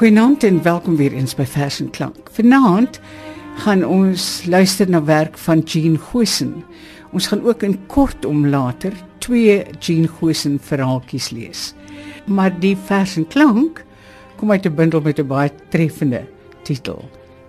Goeienaand 0.00 0.44
en 0.48 0.62
welkom 0.62 0.94
weer 0.96 1.12
eens 1.12 1.34
by 1.36 1.44
Vers 1.44 1.80
en 1.80 1.90
Klank. 1.92 2.30
Vanaand 2.32 3.00
gaan 3.60 3.82
ons 3.84 4.46
luister 4.48 4.88
na 4.88 5.02
werk 5.04 5.34
van 5.38 5.60
Jean 5.60 5.98
Gosen. 6.00 6.64
Ons 7.12 7.26
gaan 7.28 7.42
ook 7.44 7.62
in 7.62 7.76
kort 7.86 8.24
om 8.24 8.46
later 8.48 8.96
twee 9.18 9.66
Jean 9.78 10.06
Gosen 10.08 10.56
verhaaltjies 10.56 11.28
lees. 11.30 11.74
Maar 12.24 12.56
die 12.60 12.72
Vers 12.76 13.18
en 13.20 13.26
Klank 13.28 13.84
kom 14.40 14.50
uit 14.50 14.64
'n 14.64 14.74
bundel 14.74 15.00
met 15.00 15.20
'n 15.20 15.26
baie 15.26 15.52
treffende 15.68 16.24
titel: 16.62 17.04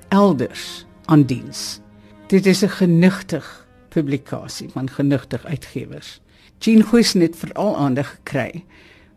Elders 0.09 0.86
aan 1.06 1.23
diens. 1.23 1.80
Dit 2.28 2.45
is 2.45 2.64
'n 2.64 2.70
genigtig 2.70 3.68
publikasie 3.90 4.70
van 4.70 4.90
genigtig 4.90 5.45
uitgewers. 5.45 6.20
Jean 6.59 6.84
Gosen 6.84 7.22
het 7.22 7.36
veral 7.36 7.78
aandag 7.78 8.09
gekry 8.09 8.66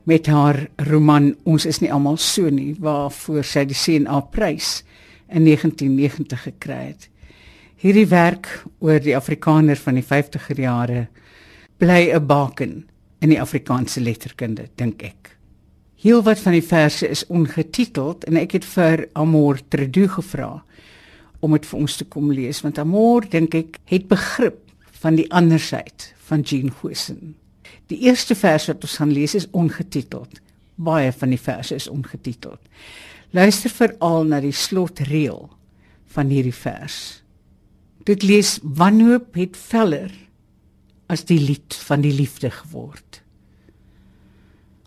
met 0.04 0.26
haar 0.26 0.66
roman 0.76 1.32
Ons 1.44 1.66
is 1.66 1.80
nie 1.80 1.92
almal 1.92 2.16
so 2.20 2.50
nie 2.52 2.74
waarvoor 2.80 3.44
sy 3.44 3.64
die 3.68 3.78
CNA 3.78 4.20
prys 4.32 4.82
in 5.28 5.44
1990 5.48 6.42
gekry 6.48 6.80
het. 6.92 7.08
Hierdie 7.80 8.08
werk 8.08 8.48
oor 8.80 9.00
die 9.00 9.16
Afrikaner 9.16 9.76
van 9.76 9.98
die 9.98 10.04
50er 10.04 10.60
jare 10.60 11.06
bly 11.78 12.12
'n 12.14 12.26
baken 12.26 12.84
in 13.20 13.28
die 13.30 13.40
Afrikaanse 13.40 14.00
letterkunde 14.00 14.68
dink 14.76 15.02
ek. 15.02 15.36
Heel 15.96 16.22
wat 16.22 16.38
van 16.38 16.52
die 16.52 16.62
verse 16.62 17.08
is 17.08 17.26
ongetiteld 17.26 18.24
en 18.24 18.36
ek 18.36 18.52
het 18.52 18.64
vir 18.64 19.08
Amor 19.12 19.58
Tredu 19.68 20.08
gevra 20.08 20.62
om 21.40 21.52
dit 21.52 21.66
vir 21.66 21.80
ons 21.80 21.96
te 21.96 22.04
kom 22.04 22.32
lees 22.32 22.60
want 22.64 22.78
Amor 22.78 23.24
dink 23.28 23.54
ek 23.54 23.78
het 23.84 24.08
begrip 24.08 24.60
van 25.02 25.16
die 25.16 25.30
ander 25.32 25.60
syd 25.60 26.14
van 26.28 26.40
Jean 26.40 26.70
Gosen. 26.70 27.34
Die 27.92 28.00
eerste 28.08 28.34
vers 28.34 28.68
wat 28.70 28.84
ons 28.86 28.96
gaan 29.00 29.12
lees 29.12 29.34
is 29.34 29.48
ongetiteld. 29.52 30.40
Baie 30.74 31.12
van 31.12 31.34
die 31.34 31.40
verse 31.40 31.74
is 31.74 31.88
ongetiteld. 31.88 32.60
Luister 33.34 33.70
veral 33.70 34.24
na 34.30 34.40
die 34.40 34.54
slotreël 34.54 35.48
van 36.14 36.30
hierdie 36.30 36.54
vers. 36.54 37.22
Dit 38.06 38.22
lees 38.22 38.58
wanhoop 38.62 39.34
het 39.38 39.56
veller 39.56 40.12
as 41.10 41.26
die 41.28 41.40
lied 41.40 41.74
van 41.88 42.04
die 42.04 42.12
liefde 42.14 42.50
geword. 42.50 43.20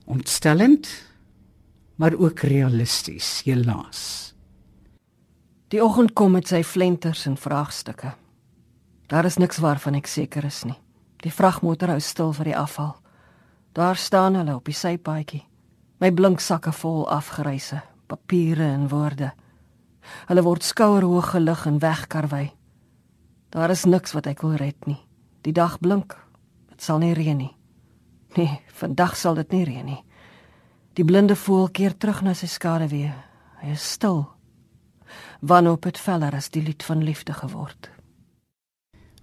Ontstellend, 0.08 0.88
maar 1.98 2.16
ook 2.16 2.46
realisties, 2.48 3.42
helaas. 3.46 4.34
Die 5.68 5.84
oggend 5.84 6.14
kom 6.16 6.38
met 6.38 6.48
sy 6.48 6.62
flenters 6.64 7.26
en 7.28 7.36
vraagstukke. 7.38 8.14
Daar 9.12 9.28
is 9.28 9.40
niks 9.42 9.60
waarvan 9.64 9.98
ek 10.00 10.08
seker 10.08 10.48
is 10.48 10.64
nie. 10.68 10.78
Die 11.24 11.34
vragmotor 11.34 11.96
hou 11.96 12.00
stil 12.04 12.34
vir 12.38 12.52
die 12.52 12.58
afval. 12.58 12.96
Daar 13.74 13.98
staan 13.98 14.36
hulle 14.36 14.56
op 14.56 14.66
die 14.66 14.76
sypaadjie. 14.78 15.44
My 15.98 16.12
blinksakke 16.14 16.72
vol 16.72 17.08
afgereise, 17.10 17.82
papiere 18.08 18.68
en 18.70 18.88
woorde. 18.90 19.32
Hulle 20.30 20.44
word 20.46 20.64
skouerhoog 20.64 21.32
gelig 21.34 21.66
en 21.66 21.80
wegkarwei. 21.82 22.52
Daar 23.50 23.74
is 23.74 23.86
niks 23.86 24.14
wat 24.14 24.28
ek 24.30 24.44
wil 24.46 24.56
red 24.60 24.86
nie. 24.86 25.00
Die 25.42 25.54
dag 25.54 25.80
blink. 25.80 26.16
Dit 26.70 26.84
sal 26.84 27.02
nie 27.02 27.14
reën 27.18 27.38
nie. 27.38 27.54
Nee, 28.38 28.60
vandag 28.78 29.16
sal 29.18 29.38
dit 29.40 29.52
nie 29.56 29.64
reën 29.66 29.86
nie. 29.86 30.02
Die 30.98 31.06
blinde 31.06 31.36
voël 31.36 31.70
keer 31.70 31.98
terug 31.98 32.24
na 32.26 32.34
sy 32.38 32.50
skaduwee. 32.50 33.14
Hy 33.62 33.74
is 33.74 33.86
stil. 33.94 34.26
Wanneer 35.42 35.78
op 35.78 35.86
dit 35.88 35.98
veller 35.98 36.36
as 36.36 36.50
die 36.54 36.62
lied 36.62 36.84
van 36.84 37.04
liefde 37.06 37.34
geword. 37.34 37.90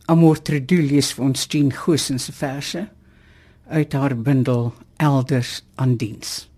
Amor 0.05 0.37
Tredulius 0.37 1.15
vir 1.17 1.25
ons 1.25 1.47
Jean 1.49 1.71
Gosen 1.73 2.19
se 2.21 2.33
verse 2.37 2.83
uit 3.73 3.95
haar 3.97 4.13
bundel 4.13 4.75
Elders 5.01 5.63
aan 5.81 5.95
diens. 5.97 6.51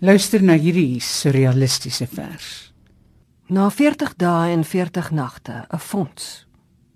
Luister 0.00 0.40
na 0.40 0.56
hierdie 0.56 1.02
surrealistiese 1.04 2.08
vers. 2.08 2.72
Na 3.52 3.68
40 3.68 4.16
dae 4.16 4.54
en 4.54 4.64
40 4.64 5.12
nagte, 5.12 5.66
'n 5.68 5.78
fonds 5.78 6.46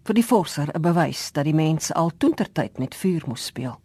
vir 0.07 0.15
die 0.15 0.25
forser, 0.25 0.73
'n 0.73 0.81
bewys 0.81 1.33
dat 1.33 1.45
die 1.45 1.55
mens 1.55 1.93
al 1.93 2.11
toentertyd 2.17 2.79
met 2.79 2.95
vuur 2.95 3.23
moes 3.27 3.45
speel. 3.45 3.81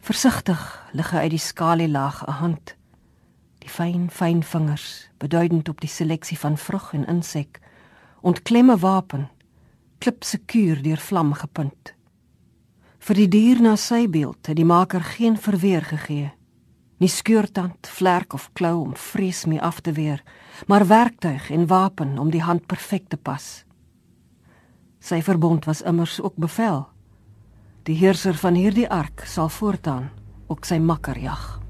Versigtig 0.00 0.90
lig 0.92 1.10
hy 1.10 1.18
uit 1.18 1.30
die 1.30 1.38
skalielaag 1.38 2.24
'n 2.26 2.30
hand. 2.30 2.76
Die 3.58 3.70
fyn, 3.70 4.10
fyn 4.10 4.42
vingers, 4.42 5.08
beduidend 5.18 5.68
op 5.68 5.80
die 5.80 5.88
seleksie 5.88 6.38
van 6.38 6.58
vrug 6.58 6.92
en 6.92 7.06
insek, 7.06 7.60
ontklemme 8.20 8.76
wapen 8.76 9.30
klipsekuur 10.02 10.80
deur 10.82 10.98
vlam 10.98 11.30
gepunt. 11.38 11.92
Vir 13.02 13.18
die 13.20 13.28
dier 13.30 13.60
na 13.62 13.76
sy 13.78 14.08
beeld 14.10 14.48
het 14.50 14.58
die 14.58 14.66
maker 14.66 15.04
geen 15.14 15.36
verweer 15.38 15.84
gegee. 15.86 16.32
Nie 16.98 17.10
skeurtand, 17.10 17.86
vlerk 17.86 18.34
of 18.34 18.48
klou 18.58 18.76
om 18.80 18.96
vrees 18.98 19.44
mee 19.46 19.62
af 19.62 19.80
te 19.82 19.94
weer, 19.94 20.22
maar 20.66 20.86
werktuig 20.86 21.50
en 21.50 21.66
wapen 21.70 22.18
om 22.18 22.30
die 22.34 22.42
hand 22.42 22.66
perfek 22.66 23.08
te 23.10 23.16
pas. 23.16 23.64
Sy 25.02 25.22
verbond 25.22 25.66
was 25.70 25.82
immers 25.86 26.18
ook 26.22 26.38
bevel. 26.38 26.86
Die 27.86 27.98
heerser 27.98 28.38
van 28.38 28.58
hierdie 28.58 28.90
ark 28.90 29.26
sal 29.26 29.50
voortaan 29.50 30.10
ook 30.46 30.66
sy 30.66 30.78
makker 30.82 31.18
jag. 31.18 31.61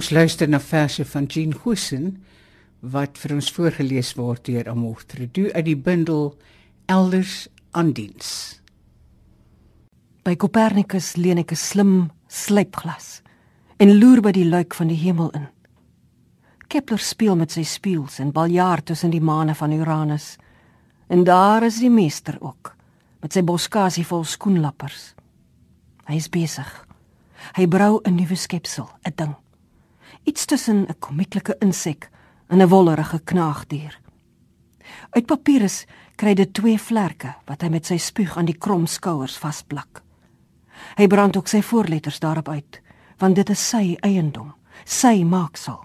Ons 0.00 0.08
luister 0.16 0.48
na 0.48 0.56
verse 0.64 1.04
van 1.04 1.26
Jean 1.28 1.50
Gosen 1.52 2.04
wat 2.80 3.18
vir 3.20 3.34
ons 3.34 3.50
voorgeles 3.52 4.14
word 4.16 4.46
deur 4.46 4.68
Amor 4.72 5.02
Tredu 5.04 5.50
uit 5.52 5.66
die 5.66 5.76
bundel 5.76 6.30
Elders 6.88 7.50
aan 7.76 7.90
diens. 7.92 8.30
By 10.24 10.38
Copernicus 10.40 11.18
leen 11.20 11.42
ek 11.42 11.52
'n 11.52 11.60
slim 11.60 11.92
slypglas 12.28 13.20
en 13.76 13.92
loer 13.98 14.22
by 14.24 14.32
die 14.32 14.46
luik 14.48 14.72
van 14.74 14.88
die 14.88 14.96
hemel 14.96 15.28
in. 15.36 15.48
Kepler 16.68 16.98
speel 17.04 17.36
met 17.36 17.52
sy 17.52 17.62
spieëls 17.62 18.20
en 18.20 18.32
baljaar 18.32 18.82
tussen 18.82 19.10
die 19.10 19.20
maane 19.20 19.54
van 19.54 19.72
Uranus. 19.72 20.38
En 21.10 21.24
daar 21.24 21.62
is 21.62 21.78
die 21.80 21.90
meester 21.92 22.38
ook 22.40 22.74
met 23.20 23.32
sy 23.32 23.42
boskasie 23.42 24.06
vol 24.06 24.24
skoenlappers. 24.24 25.14
Hy 26.06 26.14
is 26.14 26.28
besig. 26.30 26.86
Hy 27.52 27.66
brou 27.66 28.00
'n 28.04 28.14
nuwe 28.14 28.36
skepsel, 28.36 28.88
'n 29.04 29.12
ding 29.14 29.36
iets 30.24 30.44
tussen 30.44 30.86
'n 30.88 30.98
komieklike 30.98 31.56
insek 31.58 32.10
en 32.48 32.62
'n 32.62 32.68
wollerige 32.68 33.20
knaagdier. 33.24 34.00
Uit 35.10 35.26
papirus 35.26 35.84
kry 36.16 36.34
dit 36.34 36.54
twee 36.54 36.78
vlerke 36.78 37.34
wat 37.46 37.62
hy 37.62 37.68
met 37.68 37.86
sy 37.86 37.96
spuug 37.96 38.36
aan 38.36 38.44
die 38.44 38.58
krom 38.58 38.86
skouers 38.86 39.38
vasplak. 39.38 40.02
Hy 40.96 41.06
brand 41.06 41.36
ook 41.36 41.48
sy 41.48 41.62
voorletters 41.62 42.20
daarop 42.20 42.48
uit, 42.48 42.80
want 43.18 43.34
dit 43.34 43.50
is 43.50 43.68
sy 43.68 43.96
eiendom, 44.00 44.52
sy 44.84 45.22
maaksel. 45.24 45.84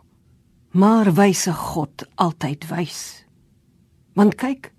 Maar 0.71 1.13
wyse 1.13 1.53
God 1.53 2.03
altyd 2.15 2.67
wys. 2.67 3.25
Want 4.13 4.35
kyk, 4.35 4.71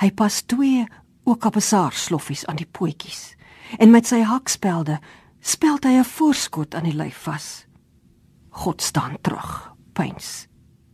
hy 0.00 0.10
pas 0.10 0.42
twee 0.42 0.86
okapesaar 1.24 1.92
sloffies 1.92 2.46
aan 2.46 2.56
die 2.56 2.68
pootjies 2.68 3.34
en 3.78 3.90
met 3.90 4.06
sy 4.06 4.20
hakspelde 4.26 4.98
speld 5.40 5.84
hy 5.84 5.98
'n 5.98 6.04
voorskot 6.04 6.74
aan 6.74 6.84
die 6.84 6.96
lyf 6.96 7.24
vas. 7.24 7.66
God 8.52 8.82
staan 8.82 9.16
terug, 9.24 9.72
pyns. 9.96 10.46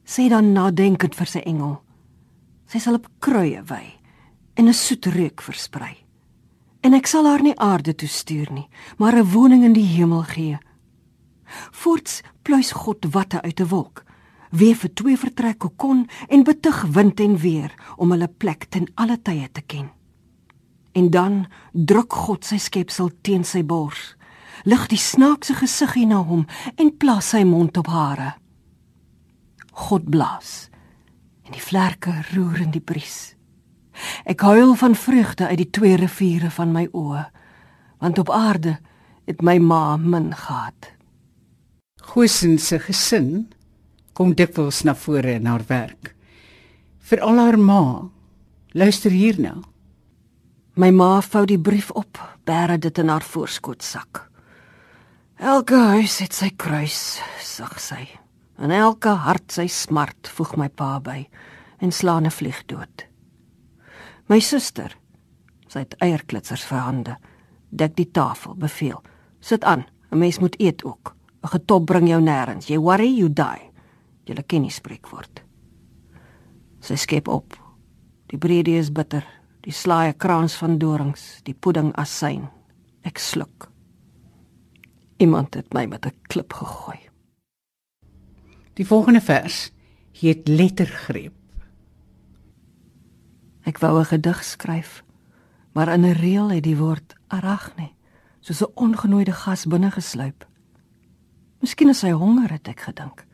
Sê 0.06 0.28
dan 0.31 0.52
nadenkend 0.55 1.16
vir 1.19 1.26
sy 1.26 1.43
engel. 1.44 1.78
Sy 2.70 2.78
sal 2.78 2.99
op 3.00 3.08
kruie 3.20 3.60
wy 3.69 3.84
en 4.55 4.69
'n 4.69 4.75
soet 4.75 5.06
reuk 5.06 5.43
versprei. 5.43 5.96
En 6.82 6.94
ek 6.94 7.06
sal 7.06 7.26
haar 7.26 7.43
nie 7.43 7.58
aarde 7.58 7.94
toe 7.94 8.08
stuur 8.08 8.52
nie, 8.52 8.69
maar 8.99 9.14
'n 9.14 9.31
woning 9.32 9.64
in 9.64 9.72
die 9.72 9.87
hemel 9.96 10.22
gee. 10.22 10.58
Voorts 11.70 12.22
pluis 12.43 12.72
God 12.72 13.06
watte 13.12 13.43
uit 13.43 13.61
'n 13.61 13.69
wolk. 13.69 14.06
weef 14.50 14.81
vir 14.84 14.93
twee 14.94 15.19
vertrek 15.19 15.58
kokon 15.58 16.06
en 16.28 16.44
betug 16.44 16.82
wind 16.94 17.20
en 17.20 17.37
weer 17.37 17.75
om 17.96 18.12
hulle 18.14 18.28
plek 18.28 18.69
ten 18.72 18.88
alle 18.94 19.19
tye 19.22 19.49
te 19.52 19.62
ken. 19.66 19.90
En 20.93 21.11
dan 21.11 21.46
druk 21.72 22.12
God 22.12 22.44
sy 22.44 22.58
skepsel 22.58 23.11
teen 23.22 23.44
sy 23.44 23.62
bors, 23.64 24.14
lig 24.64 24.87
die 24.90 25.00
snaakse 25.00 25.55
gesiggie 25.55 26.06
na 26.06 26.22
hom 26.25 26.46
en 26.76 26.96
plaas 26.96 27.31
sy 27.34 27.44
mond 27.44 27.76
op 27.76 27.90
hare. 27.93 28.34
God 29.72 30.10
blaas 30.10 30.69
en 31.46 31.55
die 31.55 31.62
vlerke 31.62 32.12
roer 32.32 32.64
in 32.66 32.72
die 32.75 32.82
bries. 32.84 33.34
Ek 34.28 34.43
huil 34.46 34.75
van 34.78 34.94
vreugde 34.94 35.49
uit 35.49 35.58
die 35.62 35.70
twee 35.70 35.96
riviere 35.96 36.50
van 36.55 36.72
my 36.75 36.87
oë, 36.93 37.25
want 37.99 38.19
op 38.19 38.31
aarde 38.31 38.76
het 39.28 39.43
my 39.43 39.58
ma 39.58 39.96
min 39.96 40.31
gehad. 40.37 40.93
Gosen 42.08 42.58
se 42.58 42.78
gesin 42.78 43.49
kom 44.12 44.34
dikwels 44.34 44.82
na 44.84 44.94
vore 44.94 45.37
in 45.38 45.46
haar 45.46 45.64
werk. 45.69 46.14
Vir 46.99 47.20
al 47.25 47.38
haar 47.38 47.58
ma. 47.58 47.82
Luister 48.72 49.11
hierna. 49.11 49.54
My 50.75 50.90
ma 50.94 51.20
vou 51.25 51.44
die 51.46 51.58
brief 51.58 51.90
op, 51.90 52.19
bære 52.44 52.78
dit 52.78 52.99
in 52.99 53.08
haar 53.08 53.25
voorskotsak. 53.25 54.27
Elke 55.38 55.76
huis 55.94 56.17
het 56.19 56.35
sy 56.35 56.49
kruis, 56.58 57.20
sag 57.38 57.76
sy. 57.79 58.00
En 58.58 58.73
elke 58.75 59.12
hart 59.23 59.55
sy 59.55 59.69
smart, 59.70 60.26
voeg 60.35 60.56
my 60.58 60.67
pa 60.67 60.96
by 60.99 61.29
en 61.79 61.93
slaan 61.94 62.26
'n 62.26 62.35
vlieg 62.35 62.58
dood. 62.67 63.06
My 64.26 64.40
suster, 64.40 64.99
sy 65.69 65.79
het 65.79 65.94
eierklitsers 66.02 66.64
vir 66.67 66.79
hande, 66.79 67.17
dek 67.70 67.94
die 67.94 68.11
tafel, 68.11 68.55
beveel: 68.55 69.00
"Sit 69.40 69.64
aan, 69.64 69.87
'n 70.11 70.19
mens 70.19 70.38
moet 70.40 70.61
eet 70.61 70.85
ook. 70.85 71.14
'n 71.44 71.49
Getop 71.49 71.87
bring 71.87 72.08
jou 72.08 72.20
nêrens. 72.20 72.67
Jy 72.67 72.79
worry, 72.79 73.17
you 73.17 73.29
die." 73.32 73.70
Jy 74.26 74.43
ken 74.46 74.62
die 74.62 74.70
spreekwoord. 74.70 75.43
Sy 76.81 76.96
skep 76.96 77.29
op. 77.29 77.55
Die 78.26 78.38
brede 78.38 78.70
is 78.70 78.93
bitter, 78.93 79.25
die 79.61 79.73
slaai 79.73 80.08
'n 80.08 80.17
krans 80.17 80.56
van 80.56 80.79
dorings, 80.79 81.40
die 81.44 81.55
pudding 81.55 81.94
asyn. 81.96 82.49
Ek 83.05 83.19
sluk. 83.19 83.68
Iemand 85.19 85.55
het 85.55 85.73
my 85.73 85.87
met 85.87 86.06
'n 86.06 86.15
klip 86.23 86.53
gegooi. 86.53 86.99
Die 88.75 88.87
volgende 88.87 89.20
vers 89.20 89.73
heet 90.12 90.49
Lettergreep. 90.49 91.35
Ek 93.62 93.79
wou 93.79 93.99
'n 93.99 94.05
gedig 94.05 94.44
skryf, 94.44 95.05
maar 95.73 95.88
in 95.88 96.05
'n 96.05 96.12
reël 96.12 96.50
het 96.50 96.62
die 96.62 96.76
woord 96.76 97.15
aragne 97.26 97.91
soos 98.41 98.62
'n 98.62 98.73
ongenooide 98.75 99.32
gas 99.32 99.67
binne 99.67 99.91
gesluip. 99.91 100.47
Miskien 101.61 101.88
is 101.88 102.03
hy 102.03 102.11
honger, 102.11 102.50
het 102.50 102.69
ek 102.69 102.81
gedink, 102.81 103.26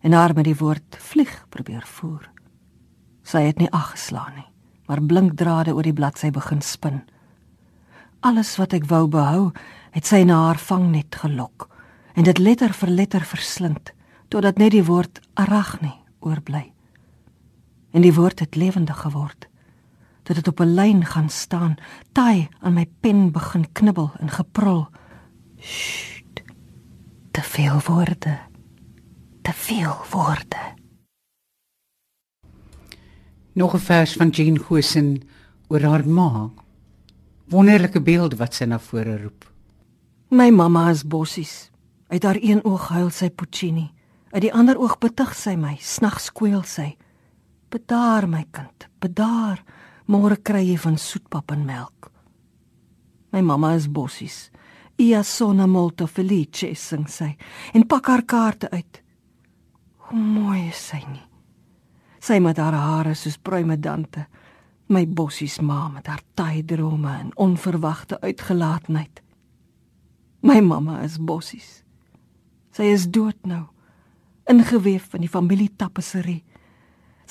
en 0.00 0.12
haar 0.12 0.34
met 0.34 0.44
die 0.44 0.56
woord 0.56 0.96
vlieg 0.98 1.46
probeer 1.48 1.86
voer. 1.86 2.30
Sy 3.22 3.38
het 3.38 3.58
nie 3.58 3.70
aggeslaan 3.70 4.34
nie, 4.34 4.48
maar 4.86 5.02
blinkdrade 5.02 5.74
oor 5.74 5.82
die 5.82 5.92
bladsy 5.92 6.30
begin 6.30 6.60
spin. 6.60 7.02
Alles 8.20 8.56
wat 8.56 8.72
ek 8.72 8.84
wou 8.84 9.08
behou, 9.08 9.52
het 9.90 10.06
sy 10.06 10.22
na 10.22 10.46
haar 10.46 10.58
vangnet 10.58 11.14
gelok 11.14 11.68
en 12.14 12.24
dit 12.24 12.38
letter 12.38 12.72
vir 12.72 12.88
letter 12.88 13.24
verslind 13.24 13.92
totdat 14.28 14.58
net 14.58 14.70
die 14.70 14.84
woord 14.84 15.20
aragne 15.34 15.92
oorbly. 16.20 16.72
En 17.90 18.04
die 18.06 18.14
woord 18.14 18.40
het 18.40 18.54
lewendig 18.54 19.00
geword. 19.02 19.48
Dit 20.22 20.36
het 20.36 20.48
op 20.48 20.60
'n 20.60 20.74
lyn 20.74 21.04
gaan 21.04 21.28
staan, 21.28 21.76
taai 22.12 22.48
aan 22.60 22.74
my 22.74 22.86
pen 23.00 23.32
begin 23.32 23.72
knibbel 23.72 24.10
en 24.20 24.28
geprul. 24.28 24.88
Sst. 25.58 26.42
Te 27.30 27.42
veel 27.42 27.80
woorde. 27.86 28.38
Te 29.42 29.52
veel 29.52 29.96
woorde. 30.10 30.62
Nog 33.52 33.74
'n 33.74 33.78
vers 33.78 34.12
van 34.12 34.28
Jean 34.28 34.58
Gosen 34.58 35.22
oor 35.68 35.82
haar 35.82 36.08
ma. 36.08 36.50
Wonderlike 37.48 38.02
beeld 38.02 38.34
wat 38.34 38.54
sy 38.54 38.64
na 38.64 38.78
vore 38.78 39.22
roep. 39.22 39.49
My 40.30 40.50
mamma 40.50 40.90
is 40.90 41.02
bossies. 41.02 41.70
Uit 42.08 42.22
haar 42.22 42.38
een 42.40 42.60
oog 42.64 42.88
huil 42.88 43.08
sy 43.10 43.32
Puccini. 43.34 43.88
Uit 44.30 44.44
die 44.44 44.52
ander 44.54 44.78
oog 44.78 44.92
betug 45.02 45.32
sy 45.34 45.56
my, 45.58 45.72
snags 45.82 46.28
skweel 46.30 46.60
sy. 46.62 46.92
Bedaar 47.74 48.28
my 48.30 48.44
kind, 48.54 48.84
bedaar. 49.02 49.58
Môre 50.06 50.36
kry 50.38 50.60
jy 50.68 50.76
van 50.78 50.94
soetpap 51.02 51.50
en 51.50 51.64
melk. 51.66 52.12
My 53.34 53.42
mamma 53.42 53.72
is 53.74 53.88
bossies. 53.90 54.52
Ia 55.02 55.24
sona 55.26 55.66
molto 55.66 56.06
felice 56.06 56.68
sing 56.78 57.08
sy 57.10 57.32
en 57.74 57.86
pak 57.90 58.06
haar 58.06 58.22
kaarte 58.22 58.70
uit. 58.70 59.00
Hoe 60.06 60.20
mooi 60.20 60.68
is 60.68 60.84
sy 60.92 61.00
nie. 61.08 61.24
Sy 62.22 62.38
met 62.38 62.60
haar 62.62 62.76
hare 62.78 63.16
soos 63.18 63.34
pruimedante. 63.34 64.28
My 64.94 65.02
bossies 65.08 65.58
ma 65.58 65.88
met 65.88 66.06
haar 66.06 66.22
taai 66.38 66.62
drome 66.62 67.16
en 67.18 67.34
onverwagte 67.34 68.20
uitgelaatheid. 68.22 69.24
My 70.42 70.60
mamma 70.60 71.02
is 71.04 71.18
bossies. 71.18 71.82
Sy 72.72 72.82
is 72.94 73.08
dood 73.10 73.36
nou 73.44 73.66
ingeweef 74.50 75.14
in 75.14 75.24
die 75.24 75.30
familie 75.30 75.70
tapisserie. 75.78 76.42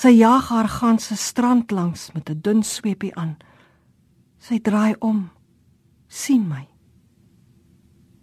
Sy 0.00 0.14
jaag 0.16 0.48
haar 0.48 0.68
ganse 0.72 1.16
strand 1.20 1.72
langs 1.74 2.12
met 2.14 2.30
'n 2.30 2.40
dun 2.40 2.62
sweepie 2.62 3.14
aan. 3.16 3.36
Sy 4.38 4.58
draai 4.58 4.94
om. 5.00 5.30
sien 6.08 6.48
my. 6.48 6.66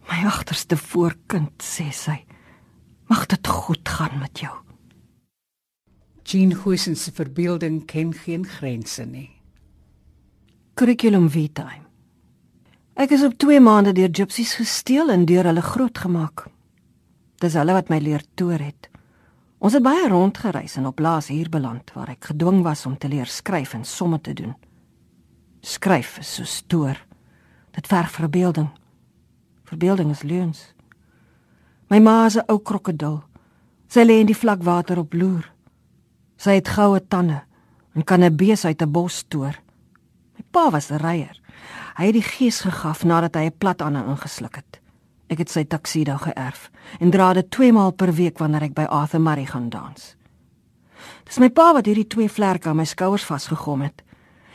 My 0.09 0.25
agterste 0.25 0.77
voorkind 0.77 1.63
sê 1.63 1.91
sy. 1.91 2.25
Mag 3.07 3.25
dit 3.27 3.47
goed 3.47 3.89
gaan 3.89 4.19
met 4.19 4.39
jou. 4.39 4.55
Jean 6.23 6.51
Huisen 6.51 6.95
se 6.95 7.11
verbeelding 7.11 7.85
ken 7.85 8.13
geen 8.13 8.45
grense 8.45 9.05
nie. 9.05 9.29
Curriculum 10.73 11.29
vitae. 11.29 11.86
Ek 12.97 13.11
is 13.13 13.21
op 13.21 13.35
2 13.37 13.59
maande 13.61 13.91
deur 13.93 14.09
gypsies 14.09 14.55
gesteel 14.57 15.11
en 15.13 15.27
deur 15.29 15.45
hulle 15.45 15.61
grootgemaak. 15.61 16.47
Dis 17.37 17.53
hulle 17.53 17.75
wat 17.75 17.91
my 17.93 17.99
leer 18.01 18.23
toer 18.33 18.57
het. 18.57 18.87
Ons 19.61 19.75
het 19.77 19.85
baie 19.85 20.07
rondgereis 20.09 20.79
en 20.81 20.87
op 20.89 21.03
laas 21.05 21.27
hier 21.29 21.45
beland 21.53 21.93
waar 21.93 22.09
ek 22.15 22.31
gedwing 22.31 22.63
was 22.65 22.87
om 22.89 22.95
te 22.97 23.05
leer 23.11 23.29
skryf 23.29 23.75
en 23.77 23.85
somme 23.85 24.17
te 24.25 24.33
doen. 24.33 24.55
Skryf 25.61 26.17
is 26.23 26.33
so 26.39 26.49
stoor. 26.49 26.97
Dit 27.77 27.85
verg 27.85 28.09
verbeelding. 28.17 28.71
Verbeelding 29.69 30.09
is 30.17 30.25
leuns. 30.25 30.65
My 31.93 32.01
ma 32.01 32.25
is 32.25 32.37
'n 32.37 32.49
ou 32.49 32.57
krokodil. 32.57 33.21
Sy 33.87 34.09
lê 34.09 34.19
in 34.25 34.33
die 34.33 34.41
vlak 34.41 34.63
water 34.63 34.97
op 34.97 35.13
loer. 35.13 35.45
Sy 36.37 36.57
het 36.57 36.67
goue 36.67 37.07
tande 37.07 37.43
en 37.93 38.03
kan 38.03 38.23
'n 38.23 38.35
bees 38.35 38.65
uit 38.65 38.81
'n 38.81 38.91
bos 38.91 39.17
stoor. 39.17 39.53
My 40.33 40.43
pa 40.51 40.71
was 40.71 40.89
'n 40.89 40.97
ryer. 40.97 41.37
Hy 41.97 42.05
het 42.05 42.13
die 42.13 42.25
gees 42.25 42.61
gegaf 42.61 43.03
nadat 43.03 43.35
hy 43.35 43.45
'n 43.45 43.57
plat 43.57 43.81
aan 43.81 43.95
ingesluk 43.95 44.55
het. 44.55 44.81
Ek 45.29 45.37
het 45.37 45.49
sy 45.49 45.63
taksida 45.63 46.17
geërf 46.17 46.69
en 46.99 47.11
dra 47.11 47.33
dit 47.33 47.51
twee 47.51 47.73
maal 47.73 47.91
per 47.91 48.13
week 48.13 48.37
wanneer 48.39 48.63
ek 48.63 48.73
by 48.73 48.83
Arthur 48.83 49.21
Murray 49.21 49.45
gaan 49.45 49.69
dans. 49.69 50.15
Dis 51.25 51.39
my 51.39 51.49
pa 51.49 51.73
wat 51.73 51.85
hierdie 51.85 52.07
twee 52.07 52.29
vlerke 52.29 52.69
aan 52.69 52.79
my 52.79 52.85
skouers 52.85 53.25
vasgegom 53.27 53.81
het. 53.81 54.03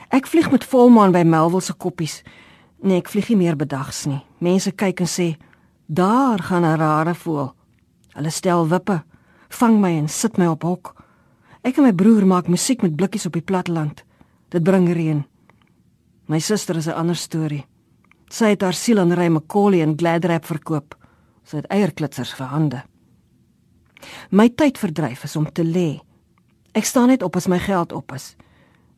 Ek 0.08 0.26
vlieg 0.26 0.50
met 0.50 0.64
volmaan 0.64 1.12
by 1.12 1.22
Melville 1.22 1.60
se 1.60 1.72
koppies. 1.72 2.22
Nee, 2.82 2.98
ek 2.98 3.08
vlieg 3.08 3.28
nie 3.28 3.36
meer 3.36 3.56
bedags 3.56 4.06
nie. 4.06 4.20
Mense 4.38 4.72
kyk 4.72 5.00
en 5.00 5.06
sê, 5.06 5.36
"Daar 5.86 6.42
gaan 6.42 6.64
'n 6.64 6.78
rare 6.78 7.14
voël." 7.14 7.54
Hulle 8.14 8.30
stel 8.30 8.68
wippe, 8.68 9.02
vang 9.48 9.80
my 9.80 9.90
en 9.98 10.08
sit 10.08 10.38
my 10.38 10.46
op 10.46 10.62
hok. 10.62 10.94
Ek 11.64 11.78
en 11.78 11.84
my 11.84 11.92
broer 11.92 12.26
maak 12.26 12.48
musiek 12.48 12.82
met 12.82 12.96
blikkies 12.96 13.26
op 13.26 13.32
die 13.32 13.42
platteland. 13.42 14.04
Dit 14.48 14.62
bring 14.62 14.88
reën. 14.92 15.24
My 16.32 16.40
suster 16.40 16.76
is 16.76 16.86
'n 16.88 16.96
ander 16.96 17.16
storie. 17.16 17.66
Sy 18.30 18.44
het 18.44 18.62
haar 18.62 18.72
siel 18.72 18.98
aan 18.98 19.12
Ray 19.12 19.28
McCauley 19.28 19.82
en 19.82 19.98
Gladrap 19.98 20.44
verkoop. 20.44 20.94
Sy 21.44 21.56
het 21.56 21.66
eierklitsers 21.66 22.34
vir 22.34 22.46
hande. 22.46 22.82
My 24.30 24.48
tydverdryf 24.48 25.24
is 25.24 25.36
om 25.36 25.52
te 25.52 25.62
lê. 25.64 26.00
Ek 26.72 26.84
staan 26.84 27.08
net 27.08 27.22
op 27.22 27.36
as 27.36 27.48
my 27.48 27.58
geld 27.58 27.92
op 27.92 28.12
is. 28.12 28.36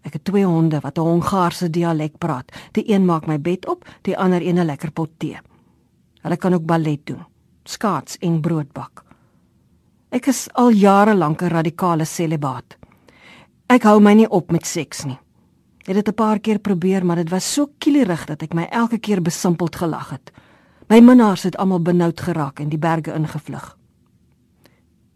Ek 0.05 0.13
het 0.13 0.25
twee 0.25 0.45
honde 0.45 0.81
wat 0.81 0.99
'n 0.99 1.01
Hongaarse 1.01 1.71
dialek 1.71 2.19
praat. 2.19 2.53
Die 2.73 2.93
een 2.93 3.05
maak 3.05 3.27
my 3.27 3.41
bed 3.41 3.67
op, 3.67 3.85
die 4.03 4.19
ander 4.19 4.41
een 4.43 4.59
'n 4.59 4.67
lekker 4.67 4.93
pot 4.93 5.11
tee. 5.19 5.39
Hulle 6.23 6.37
kan 6.37 6.55
ook 6.55 6.67
ballet 6.67 7.07
doen, 7.07 7.27
skaats 7.65 8.19
en 8.19 8.41
brood 8.41 8.73
bak. 8.73 9.05
Ek 10.11 10.27
is 10.27 10.49
al 10.53 10.71
jare 10.71 11.15
lank 11.15 11.43
'n 11.43 11.49
radikale 11.49 12.05
celibaat. 12.05 12.77
Ek 13.67 13.83
hou 13.83 14.01
my 14.01 14.13
nie 14.13 14.31
op 14.31 14.53
met 14.53 14.67
seks 14.67 15.05
nie. 15.05 15.19
Het 15.85 15.95
dit 15.95 16.09
'n 16.09 16.15
paar 16.15 16.41
keer 16.41 16.59
probeer, 16.59 17.07
maar 17.07 17.17
dit 17.17 17.29
was 17.29 17.53
so 17.53 17.69
kielerig 17.79 18.25
dat 18.25 18.43
ek 18.43 18.55
my 18.55 18.65
elke 18.71 18.99
keer 18.99 19.23
besimpeld 19.23 19.77
gelag 19.77 20.11
het. 20.11 20.33
My 20.89 21.01
minnaars 21.01 21.43
het 21.43 21.57
almal 21.57 21.83
benoud 21.83 22.21
geraak 22.21 22.61
en 22.61 22.69
die 22.69 22.79
berge 22.79 23.13
ingevlug. 23.13 23.77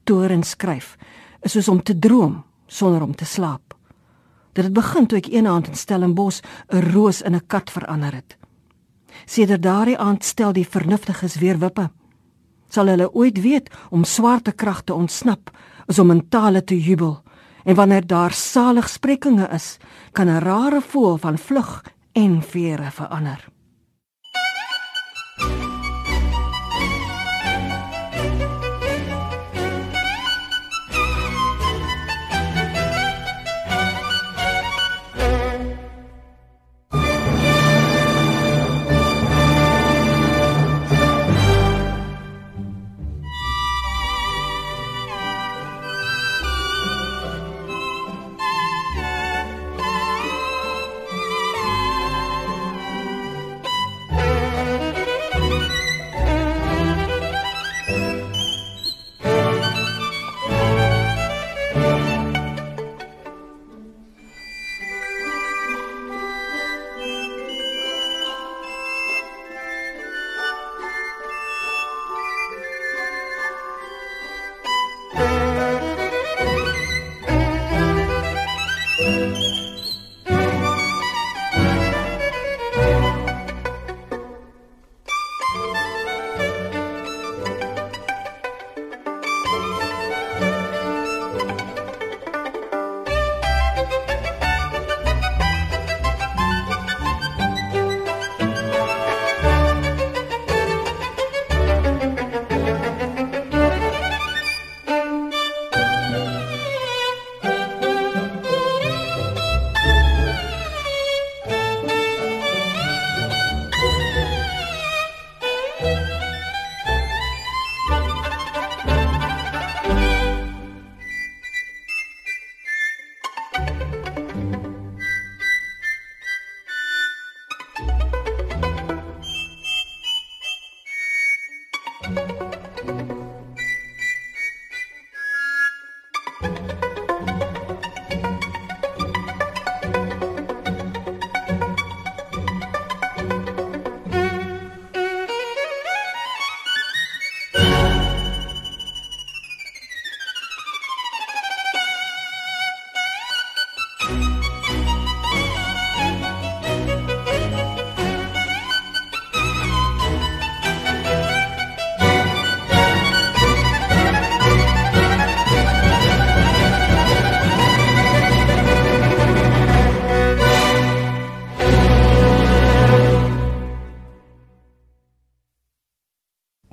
Toren 0.04 0.42
skryf 0.42 0.96
is 1.40 1.52
soos 1.52 1.68
om 1.68 1.82
te 1.82 1.98
droom 1.98 2.44
sonder 2.66 3.02
om 3.02 3.14
te 3.14 3.24
slaap. 3.24 3.76
Dit 4.52 4.64
het 4.64 4.72
begin 4.72 5.06
toe 5.06 5.18
ek 5.18 5.26
een 5.32 5.46
aand 5.46 5.68
in 5.68 5.76
Stellenbosch 5.76 6.40
'n 6.68 6.92
roos 6.92 7.22
in 7.22 7.34
'n 7.34 7.46
kat 7.46 7.70
verander 7.70 8.14
het. 8.14 8.36
Sedert 9.24 9.62
daardie 9.62 9.98
aand 9.98 10.24
stel 10.24 10.52
die 10.52 10.68
vernuftiges 10.68 11.38
weer 11.38 11.58
wippe. 11.58 11.90
Sal 12.68 12.86
hulle 12.86 13.14
ooit 13.14 13.40
weet 13.40 13.70
om 13.90 14.04
swarte 14.04 14.52
kragte 14.52 14.94
ontsnap 14.94 15.50
is 15.86 15.98
om 15.98 16.10
in 16.10 16.28
tale 16.28 16.64
te 16.64 16.80
jubel. 16.80 17.22
En 17.68 17.74
wanneer 17.74 18.06
daar 18.06 18.32
saligsprekinge 18.32 19.48
is, 19.52 19.76
kan 20.12 20.28
'n 20.28 20.38
rare 20.38 20.80
voël 20.80 21.18
van 21.18 21.38
vlug 21.38 21.84
en 22.12 22.42
vere 22.42 22.90
verander. 22.90 23.48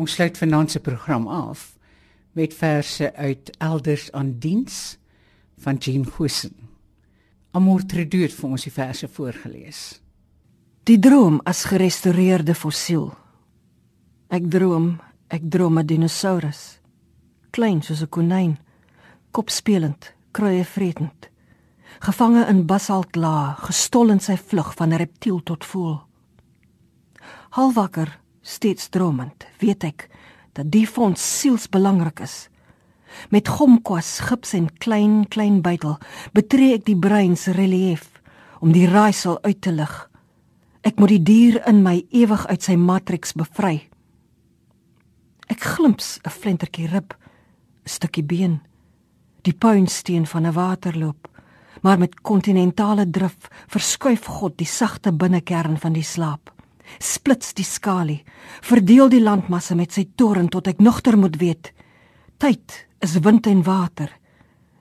Ons 0.06 0.14
sluit 0.20 0.36
vanaand 0.38 0.70
se 0.70 0.80
program 0.80 1.24
af 1.28 1.78
met 2.38 2.54
verse 2.54 3.08
uit 3.16 3.50
Elders 3.58 4.12
aan 4.12 4.36
diens 4.40 4.98
van 5.58 5.76
Jean 5.76 6.06
Hussen. 6.18 6.54
Amor 7.52 7.82
Treduur 7.90 8.30
vir 8.30 8.50
ons 8.50 8.66
die 8.68 8.74
verse 8.76 9.08
voorgeles. 9.10 9.80
Die 10.86 11.00
droom 11.02 11.40
as 11.50 11.64
gerestoreerde 11.72 12.54
fossiel. 12.54 13.08
Ek 14.30 14.46
droom, 14.46 15.00
ek 15.34 15.48
droom 15.50 15.80
'n 15.80 15.88
dinosaurus. 15.90 16.78
Klein 17.50 17.82
soos 17.82 18.02
'n 18.02 18.10
konyn, 18.10 18.58
kopspelend, 19.32 20.14
kruie 20.32 20.66
vretend. 20.66 21.30
Gevange 22.00 22.46
in 22.46 22.66
basaltlaag, 22.66 23.66
gestol 23.66 24.10
in 24.10 24.20
sy 24.20 24.38
vlug 24.38 24.76
van 24.76 24.94
reptiel 24.94 25.44
tot 25.44 25.66
voël. 25.66 26.06
Halwakker 27.50 28.20
steeds 28.46 28.90
dromend, 28.94 29.48
weet 29.60 29.84
ek 29.88 30.10
dat 30.56 30.70
die 30.72 30.86
fonds 30.88 31.20
siels 31.42 31.66
belangrik 31.68 32.22
is. 32.24 32.48
Met 33.32 33.50
gomkwas, 33.52 34.20
gips 34.24 34.54
en 34.56 34.70
klein 34.80 35.26
klein 35.32 35.60
bytel 35.66 35.98
betree 36.36 36.78
ek 36.78 36.86
die 36.88 37.00
brein 37.00 37.36
se 37.40 37.52
relief 37.56 38.08
om 38.64 38.72
die 38.76 38.88
raaisel 38.88 39.40
uit 39.44 39.60
te 39.62 39.74
lig. 39.76 39.94
Ek 40.88 41.00
moet 41.02 41.16
die 41.16 41.24
dier 41.28 41.60
in 41.68 41.82
my 41.84 41.98
ewig 42.16 42.46
uit 42.48 42.64
sy 42.64 42.78
matriks 42.80 43.36
bevry. 43.36 43.90
Ek 45.52 45.60
glimps 45.76 46.20
'n 46.24 46.30
flentertjie 46.30 46.88
rib, 46.88 47.14
'n 47.14 47.90
stukkie 47.90 48.24
been, 48.24 48.62
die 49.44 49.54
puinsteen 49.54 50.26
van 50.26 50.46
'n 50.46 50.54
waterloop, 50.54 51.28
maar 51.82 52.00
met 52.00 52.22
kontinentale 52.22 53.10
drif 53.10 53.50
verskuif 53.68 54.26
God 54.26 54.58
die 54.58 54.68
sagte 54.68 55.12
binnekern 55.12 55.78
van 55.78 55.94
die 55.94 56.04
slaap 56.04 56.55
splits 57.00 57.54
die 57.58 57.66
skalie, 57.66 58.24
verdeel 58.62 59.10
die 59.10 59.24
landmasse 59.24 59.76
met 59.76 59.96
sy 59.96 60.08
toren 60.16 60.50
tot 60.50 60.68
ek 60.72 60.84
nogter 60.84 61.18
moet 61.18 61.40
weet. 61.42 61.72
Tyd 62.38 62.88
is 63.04 63.20
wind 63.26 63.48
en 63.48 63.64
water 63.64 64.12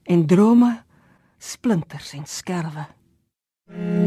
en 0.05 0.27
drome 0.27 0.73
splinters 1.39 2.15
en 2.19 2.27
skerwe. 2.27 2.89
Mm. 3.71 4.04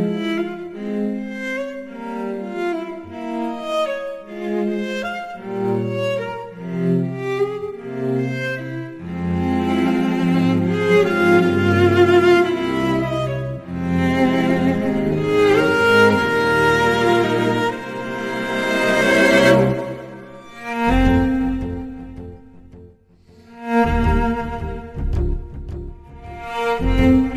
Música 26.80 27.37